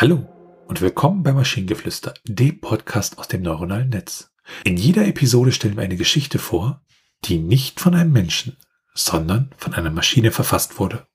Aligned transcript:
Hallo 0.00 0.28
und 0.68 0.80
willkommen 0.80 1.24
bei 1.24 1.32
Maschinengeflüster, 1.32 2.14
dem 2.22 2.60
Podcast 2.60 3.18
aus 3.18 3.26
dem 3.26 3.42
neuronalen 3.42 3.88
Netz. 3.88 4.30
In 4.62 4.76
jeder 4.76 5.04
Episode 5.08 5.50
stellen 5.50 5.74
wir 5.76 5.82
eine 5.82 5.96
Geschichte 5.96 6.38
vor, 6.38 6.82
die 7.24 7.38
nicht 7.38 7.80
von 7.80 7.96
einem 7.96 8.12
Menschen, 8.12 8.56
sondern 8.94 9.50
von 9.56 9.74
einer 9.74 9.90
Maschine 9.90 10.30
verfasst 10.30 10.78
wurde. 10.78 11.08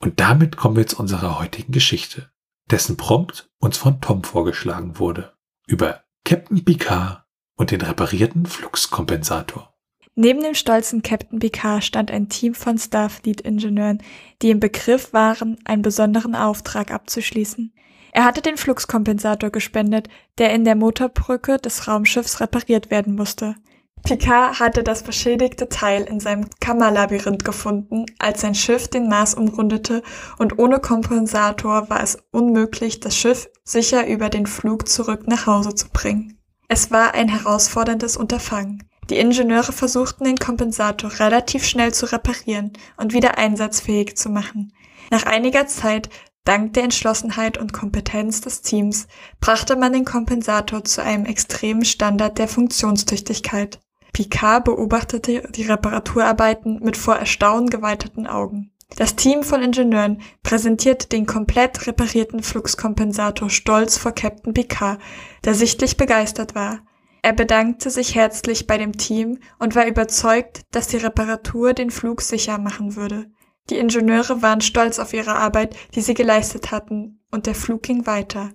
Und 0.00 0.18
damit 0.18 0.56
kommen 0.56 0.74
wir 0.74 0.88
zu 0.88 0.98
unserer 0.98 1.38
heutigen 1.38 1.70
Geschichte, 1.70 2.32
dessen 2.68 2.96
Prompt 2.96 3.48
uns 3.60 3.76
von 3.76 4.00
Tom 4.00 4.24
vorgeschlagen 4.24 4.98
wurde, 4.98 5.32
über 5.68 6.02
Captain 6.24 6.64
Picard 6.64 7.22
und 7.54 7.70
den 7.70 7.80
reparierten 7.80 8.44
Fluxkompensator. 8.44 9.72
Neben 10.16 10.42
dem 10.42 10.54
stolzen 10.54 11.02
Captain 11.02 11.38
Picard 11.38 11.84
stand 11.84 12.10
ein 12.10 12.28
Team 12.28 12.54
von 12.54 12.76
Starfleet-Ingenieuren, 12.76 14.02
die 14.42 14.50
im 14.50 14.58
Begriff 14.58 15.12
waren, 15.12 15.58
einen 15.64 15.82
besonderen 15.82 16.34
Auftrag 16.34 16.90
abzuschließen. 16.90 17.72
Er 18.12 18.24
hatte 18.24 18.42
den 18.42 18.56
Fluxkompensator 18.56 19.50
gespendet, 19.50 20.08
der 20.38 20.52
in 20.52 20.64
der 20.64 20.74
Motorbrücke 20.74 21.58
des 21.58 21.86
Raumschiffs 21.86 22.40
repariert 22.40 22.90
werden 22.90 23.14
musste. 23.14 23.56
Picard 24.02 24.58
hatte 24.60 24.82
das 24.82 25.02
beschädigte 25.02 25.68
Teil 25.68 26.04
in 26.04 26.20
seinem 26.20 26.48
Kammerlabyrinth 26.60 27.44
gefunden, 27.44 28.06
als 28.18 28.40
sein 28.40 28.54
Schiff 28.54 28.88
den 28.88 29.08
Mars 29.08 29.34
umrundete 29.34 30.02
und 30.38 30.58
ohne 30.58 30.80
Kompensator 30.80 31.90
war 31.90 32.02
es 32.02 32.18
unmöglich, 32.30 33.00
das 33.00 33.16
Schiff 33.16 33.50
sicher 33.62 34.06
über 34.06 34.30
den 34.30 34.46
Flug 34.46 34.88
zurück 34.88 35.26
nach 35.26 35.46
Hause 35.46 35.74
zu 35.74 35.90
bringen. 35.90 36.38
Es 36.68 36.90
war 36.90 37.14
ein 37.14 37.28
herausforderndes 37.28 38.16
Unterfangen. 38.16 38.88
Die 39.10 39.18
Ingenieure 39.18 39.72
versuchten 39.72 40.24
den 40.24 40.36
Kompensator 40.36 41.10
relativ 41.18 41.64
schnell 41.64 41.92
zu 41.92 42.06
reparieren 42.06 42.72
und 42.96 43.12
wieder 43.12 43.38
einsatzfähig 43.38 44.16
zu 44.16 44.30
machen. 44.30 44.72
Nach 45.10 45.26
einiger 45.26 45.66
Zeit 45.66 46.08
Dank 46.44 46.72
der 46.72 46.84
Entschlossenheit 46.84 47.58
und 47.58 47.72
Kompetenz 47.72 48.40
des 48.40 48.62
Teams 48.62 49.06
brachte 49.40 49.76
man 49.76 49.92
den 49.92 50.04
Kompensator 50.04 50.84
zu 50.84 51.02
einem 51.02 51.26
extremen 51.26 51.84
Standard 51.84 52.38
der 52.38 52.48
Funktionstüchtigkeit. 52.48 53.78
Picard 54.12 54.64
beobachtete 54.64 55.48
die 55.50 55.66
Reparaturarbeiten 55.66 56.80
mit 56.82 56.96
vor 56.96 57.16
Erstaunen 57.16 57.70
geweiteten 57.70 58.26
Augen. 58.26 58.72
Das 58.96 59.14
Team 59.14 59.44
von 59.44 59.62
Ingenieuren 59.62 60.20
präsentierte 60.42 61.08
den 61.08 61.26
komplett 61.26 61.86
reparierten 61.86 62.42
Fluxkompensator 62.42 63.48
stolz 63.48 63.96
vor 63.96 64.12
Captain 64.12 64.52
Picard, 64.52 65.00
der 65.44 65.54
sichtlich 65.54 65.96
begeistert 65.96 66.54
war. 66.54 66.80
Er 67.22 67.32
bedankte 67.34 67.90
sich 67.90 68.14
herzlich 68.14 68.66
bei 68.66 68.78
dem 68.78 68.96
Team 68.96 69.38
und 69.58 69.76
war 69.76 69.86
überzeugt, 69.86 70.62
dass 70.70 70.88
die 70.88 70.96
Reparatur 70.96 71.74
den 71.74 71.90
Flug 71.90 72.22
sicher 72.22 72.58
machen 72.58 72.96
würde. 72.96 73.30
Die 73.68 73.76
Ingenieure 73.76 74.42
waren 74.42 74.60
stolz 74.60 74.98
auf 74.98 75.12
ihre 75.12 75.36
Arbeit, 75.36 75.76
die 75.94 76.00
sie 76.00 76.14
geleistet 76.14 76.70
hatten, 76.70 77.20
und 77.30 77.46
der 77.46 77.54
Flug 77.54 77.82
ging 77.82 78.06
weiter. 78.06 78.50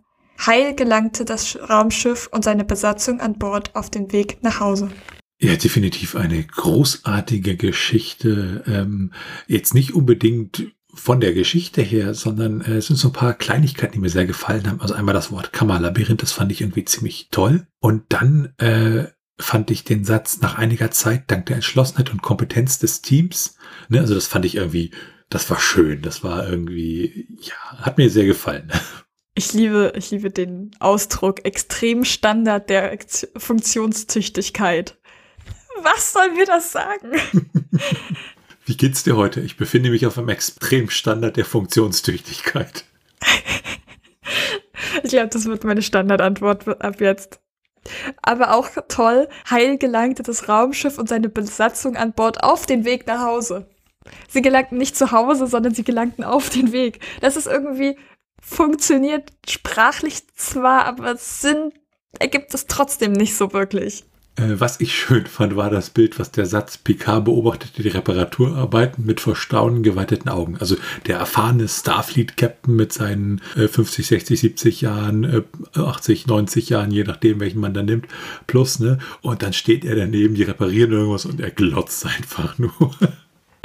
Heil 0.46 0.76
gelangte 0.76 1.24
das 1.24 1.58
Raumschiff 1.70 2.28
und 2.32 2.44
seine 2.44 2.66
Besatzung 2.66 3.22
an 3.22 3.38
Bord 3.38 3.76
auf 3.76 3.90
den 3.90 4.12
Weg 4.12 4.40
nach 4.42 4.60
Hause. 4.60 4.90
Ja, 5.40 5.56
definitiv 5.56 6.16
eine 6.16 6.44
großartige 6.44 7.56
Geschichte. 7.56 8.64
Ähm, 8.68 9.12
jetzt 9.48 9.74
nicht 9.74 9.94
unbedingt 9.94 10.72
von 10.94 11.20
der 11.20 11.34
Geschichte 11.34 11.82
her, 11.82 12.14
sondern 12.14 12.62
äh, 12.62 12.78
es 12.78 12.88
sind 12.88 12.96
so 12.96 13.10
ein 13.10 13.14
paar 13.14 13.34
Kleinigkeiten, 13.34 13.94
die 13.94 14.00
mir 14.00 14.10
sehr 14.10 14.26
gefallen 14.26 14.68
haben. 14.68 14.82
Also 14.82 14.94
einmal 14.94 15.14
das 15.14 15.32
Wort 15.32 15.52
Kammerlabyrinth, 15.52 16.22
das 16.22 16.32
fand 16.32 16.52
ich 16.52 16.62
irgendwie 16.62 16.86
ziemlich 16.86 17.28
toll. 17.32 17.68
Und 17.80 18.04
dann 18.10 18.54
äh, 18.58 19.06
fand 19.38 19.72
ich 19.72 19.84
den 19.84 20.06
Satz 20.06 20.40
nach 20.42 20.58
einiger 20.58 20.92
Zeit, 20.92 21.24
dank 21.28 21.46
der 21.48 21.58
Entschlossenheit 21.58 22.12
und 22.12 22.22
Kompetenz 22.22 22.80
des 22.80 23.02
Teams, 23.02 23.58
ne, 23.90 24.00
also 24.00 24.16
das 24.16 24.28
fand 24.28 24.46
ich 24.46 24.56
irgendwie, 24.56 24.92
das 25.30 25.50
war 25.50 25.60
schön, 25.60 26.02
das 26.02 26.24
war 26.24 26.48
irgendwie, 26.48 27.28
ja, 27.42 27.80
hat 27.80 27.98
mir 27.98 28.10
sehr 28.10 28.26
gefallen. 28.26 28.72
Ich 29.38 29.52
liebe, 29.52 29.92
ich 29.98 30.12
liebe 30.12 30.32
den 30.32 30.72
Ausdruck 30.80 31.44
extrem 31.44 32.06
Standard 32.06 32.70
der 32.70 32.98
Funktionstüchtigkeit. 33.36 34.98
Was 35.82 36.14
soll 36.14 36.32
mir 36.32 36.46
das 36.46 36.72
sagen? 36.72 37.12
Wie 38.66 38.78
geht's 38.78 39.04
dir 39.04 39.18
heute? 39.18 39.42
Ich 39.42 39.58
befinde 39.58 39.90
mich 39.90 40.06
auf 40.06 40.18
einem 40.18 40.30
Extremstandard 40.30 41.36
der 41.36 41.46
Funktionstüchtigkeit. 41.46 42.86
ich 45.04 45.10
glaube, 45.10 45.28
das 45.28 45.46
wird 45.46 45.66
meine 45.66 45.82
Standardantwort 45.82 46.82
ab 46.82 47.02
jetzt. 47.02 47.42
Aber 48.22 48.54
auch 48.54 48.70
toll, 48.88 49.28
heil 49.50 49.78
gelangte 49.78 50.24
das 50.24 50.50
Raumschiff 50.50 50.98
und 50.98 51.10
seine 51.10 51.30
Besatzung 51.30 51.96
an 51.96 52.14
Bord 52.14 52.44
auf 52.44 52.66
den 52.66 52.86
Weg 52.86 53.08
nach 53.08 53.22
Hause. 53.22 53.68
Sie 54.28 54.42
gelangten 54.42 54.78
nicht 54.78 54.96
zu 54.96 55.12
Hause, 55.12 55.48
sondern 55.48 55.74
sie 55.74 55.84
gelangten 55.84 56.24
auf 56.24 56.50
den 56.50 56.72
Weg. 56.72 57.00
Das 57.22 57.36
ist 57.36 57.48
irgendwie 57.48 57.98
funktioniert 58.42 59.32
sprachlich 59.50 60.28
zwar, 60.36 60.86
aber 60.86 61.16
Sinn 61.18 61.72
ergibt 62.20 62.54
es 62.54 62.68
trotzdem 62.68 63.14
nicht 63.14 63.36
so 63.36 63.54
wirklich. 63.54 64.06
Äh, 64.38 64.60
was 64.60 64.82
ich 64.82 64.94
schön 64.94 65.26
fand, 65.26 65.56
war 65.56 65.70
das 65.70 65.90
Bild, 65.90 66.20
was 66.20 66.32
der 66.32 66.46
Satz 66.46 66.78
Picard 66.78 67.26
beobachtete 67.26 67.84
die 67.84 67.90
Reparaturarbeiten 67.90 69.06
mit 69.06 69.22
vor 69.22 69.36
Staunen 69.36 69.82
geweiteten 69.82 70.30
Augen. 70.30 70.58
Also 70.60 70.76
der 71.06 71.18
erfahrene 71.18 71.68
Starfleet-Captain 71.68 72.76
mit 72.76 72.92
seinen 72.92 73.42
äh, 73.56 73.68
50, 73.68 74.08
60, 74.08 74.40
70 74.40 74.82
Jahren, 74.82 75.24
äh, 75.24 75.80
80, 75.80 76.28
90 76.28 76.70
Jahren, 76.70 76.92
je 76.92 77.04
nachdem, 77.04 77.40
welchen 77.40 77.62
man 77.62 77.74
da 77.74 77.82
nimmt, 77.82 78.08
plus, 78.46 78.80
ne? 78.80 78.98
Und 79.22 79.42
dann 79.42 79.54
steht 79.54 79.86
er 79.86 79.96
daneben, 79.96 80.36
die 80.36 80.44
reparieren 80.44 80.92
irgendwas 80.92 81.26
und 81.26 81.40
er 81.40 81.52
glotzt 81.52 82.06
einfach 82.06 82.58
nur. 82.58 82.74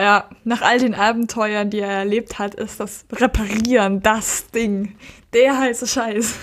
Ja, 0.00 0.30
nach 0.44 0.62
all 0.62 0.78
den 0.78 0.94
Abenteuern, 0.94 1.68
die 1.68 1.80
er 1.80 1.90
erlebt 1.90 2.38
hat, 2.38 2.54
ist 2.54 2.80
das 2.80 3.04
Reparieren 3.12 4.00
das 4.00 4.46
Ding. 4.46 4.94
Der 5.34 5.58
heiße 5.58 5.86
Scheiß. 5.86 6.36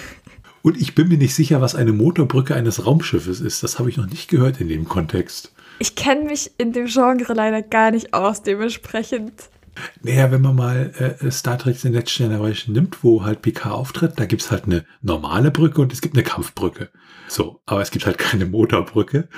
Und 0.67 0.75
ich 0.81 0.95
bin 0.95 1.07
mir 1.07 1.17
nicht 1.17 1.33
sicher, 1.33 1.61
was 1.61 1.75
eine 1.75 1.93
Motorbrücke 1.93 2.53
eines 2.53 2.85
Raumschiffes 2.85 3.39
ist. 3.39 3.63
Das 3.63 3.79
habe 3.79 3.89
ich 3.89 3.95
noch 3.95 4.07
nicht 4.07 4.29
gehört 4.29 4.59
in 4.59 4.67
dem 4.67 4.83
Kontext. 4.83 5.53
Ich 5.79 5.95
kenne 5.95 6.25
mich 6.25 6.51
in 6.57 6.73
dem 6.73 6.87
Genre 6.87 7.33
leider 7.33 7.61
gar 7.61 7.91
nicht 7.91 8.13
aus, 8.13 8.43
dementsprechend. 8.43 9.31
Naja, 10.03 10.29
wenn 10.29 10.41
man 10.41 10.57
mal 10.57 11.17
äh, 11.21 11.31
Star 11.31 11.57
Trek 11.57 11.81
den 11.81 11.93
letzten 11.93 12.23
Generation 12.23 12.75
nimmt, 12.75 13.01
wo 13.01 13.23
halt 13.23 13.41
Picard 13.43 13.75
auftritt, 13.75 14.15
da 14.17 14.25
gibt 14.25 14.41
es 14.41 14.51
halt 14.51 14.65
eine 14.65 14.83
normale 15.01 15.51
Brücke 15.51 15.79
und 15.79 15.93
es 15.93 16.01
gibt 16.01 16.15
eine 16.15 16.23
Kampfbrücke. 16.23 16.89
So, 17.29 17.61
aber 17.65 17.81
es 17.81 17.89
gibt 17.89 18.05
halt 18.05 18.17
keine 18.17 18.45
Motorbrücke. 18.45 19.29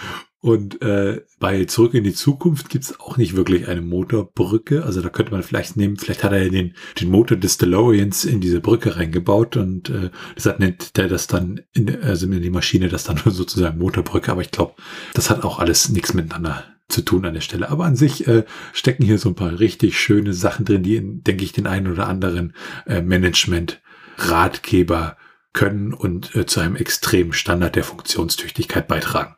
Und 0.41 0.81
äh, 0.81 1.21
bei 1.39 1.65
Zurück 1.65 1.93
in 1.93 2.05
die 2.05 2.13
Zukunft 2.13 2.69
gibt's 2.69 2.97
auch 2.99 3.17
nicht 3.17 3.35
wirklich 3.35 3.67
eine 3.67 3.81
Motorbrücke. 3.81 4.85
Also 4.85 5.01
da 5.01 5.09
könnte 5.09 5.33
man 5.33 5.43
vielleicht 5.43 5.75
nehmen, 5.75 5.97
vielleicht 5.97 6.23
hat 6.23 6.31
er 6.31 6.47
den, 6.49 6.75
den 6.99 7.09
Motor 7.09 7.35
des 7.35 7.57
DeLoreans 7.57 8.23
in 8.23 8.39
diese 8.39 8.61
Brücke 8.61 8.95
reingebaut 8.95 9.57
und 9.57 9.89
äh, 9.89 10.11
deshalb 10.37 10.59
nennt 10.59 10.95
der 10.95 11.09
das 11.09 11.27
dann, 11.27 11.59
in, 11.73 12.01
also 12.03 12.25
in 12.25 12.41
die 12.41 12.49
Maschine 12.49 12.87
das 12.87 13.03
dann 13.03 13.17
sozusagen 13.25 13.79
Motorbrücke. 13.79 14.31
Aber 14.31 14.39
ich 14.41 14.51
glaube, 14.51 14.75
das 15.13 15.29
hat 15.29 15.43
auch 15.43 15.59
alles 15.59 15.89
nichts 15.89 16.13
miteinander 16.13 16.63
zu 16.87 17.01
tun 17.01 17.25
an 17.25 17.33
der 17.33 17.41
Stelle. 17.41 17.69
Aber 17.69 17.83
an 17.83 17.97
sich 17.97 18.25
äh, 18.27 18.45
stecken 18.71 19.03
hier 19.03 19.17
so 19.17 19.27
ein 19.29 19.35
paar 19.35 19.59
richtig 19.59 19.99
schöne 19.99 20.31
Sachen 20.33 20.63
drin, 20.63 20.83
die, 20.83 21.01
denke 21.01 21.43
ich, 21.43 21.51
den 21.51 21.67
einen 21.67 21.91
oder 21.91 22.07
anderen 22.07 22.53
äh, 22.85 23.01
Management-Ratgeber 23.01 25.17
können 25.59 25.93
und 25.93 26.33
äh, 26.37 26.45
zu 26.45 26.61
einem 26.61 26.77
extremen 26.77 27.33
Standard 27.33 27.75
der 27.75 27.83
Funktionstüchtigkeit 27.83 28.87
beitragen. 28.87 29.35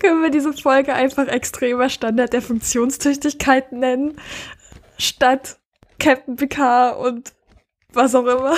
Können 0.00 0.20
wir 0.20 0.30
diese 0.30 0.52
Folge 0.52 0.92
einfach 0.92 1.28
extremer 1.28 1.88
Standard 1.88 2.32
der 2.32 2.42
Funktionstüchtigkeit 2.42 3.70
nennen, 3.70 4.16
statt 4.98 5.60
Captain 6.00 6.34
Picard 6.34 6.98
und 6.98 7.32
was 7.92 8.16
auch 8.16 8.26
immer? 8.26 8.56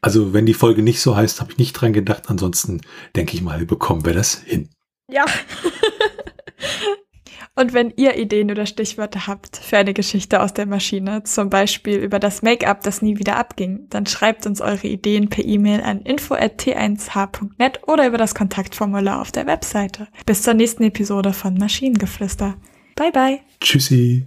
Also, 0.00 0.32
wenn 0.32 0.46
die 0.46 0.52
Folge 0.52 0.82
nicht 0.82 1.00
so 1.00 1.14
heißt, 1.14 1.40
habe 1.40 1.52
ich 1.52 1.58
nicht 1.58 1.74
dran 1.74 1.92
gedacht. 1.92 2.24
Ansonsten 2.26 2.80
denke 3.14 3.34
ich 3.34 3.42
mal, 3.42 3.64
bekommen 3.64 4.04
wir 4.04 4.14
das 4.14 4.34
hin. 4.34 4.68
Ja. 5.08 5.26
Und 7.56 7.72
wenn 7.72 7.92
ihr 7.96 8.16
Ideen 8.16 8.50
oder 8.50 8.66
Stichwörter 8.66 9.28
habt 9.28 9.56
für 9.56 9.78
eine 9.78 9.94
Geschichte 9.94 10.42
aus 10.42 10.54
der 10.54 10.66
Maschine, 10.66 11.22
zum 11.22 11.50
Beispiel 11.50 11.98
über 11.98 12.18
das 12.18 12.42
Make-up, 12.42 12.82
das 12.82 13.00
nie 13.00 13.18
wieder 13.18 13.36
abging, 13.36 13.86
dann 13.90 14.06
schreibt 14.06 14.44
uns 14.46 14.60
eure 14.60 14.88
Ideen 14.88 15.28
per 15.28 15.44
E-Mail 15.44 15.80
an 15.82 16.00
info.t1h.net 16.02 17.80
oder 17.86 18.08
über 18.08 18.18
das 18.18 18.34
Kontaktformular 18.34 19.20
auf 19.20 19.30
der 19.30 19.46
Webseite. 19.46 20.08
Bis 20.26 20.42
zur 20.42 20.54
nächsten 20.54 20.82
Episode 20.82 21.32
von 21.32 21.54
Maschinengeflüster. 21.54 22.56
Bye 22.96 23.12
bye. 23.12 23.40
Tschüssi. 23.60 24.26